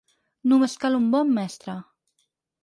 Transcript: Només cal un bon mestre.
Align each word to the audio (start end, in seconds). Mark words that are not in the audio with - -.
Només 0.53 0.73
cal 0.85 0.97
un 1.01 1.05
bon 1.17 1.35
mestre. 1.41 1.77